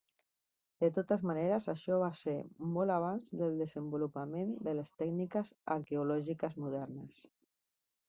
[0.83, 2.33] De totes maneres, això va ser
[2.79, 7.27] molt abans del desenvolupament de les tècniques arqueològiques modernes.